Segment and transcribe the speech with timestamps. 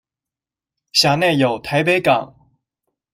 [0.93, 2.35] 轄內有臺北港